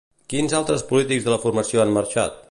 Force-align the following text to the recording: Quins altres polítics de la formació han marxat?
Quins 0.33 0.55
altres 0.59 0.83
polítics 0.93 1.27
de 1.27 1.33
la 1.35 1.39
formació 1.45 1.83
han 1.85 1.95
marxat? 1.99 2.39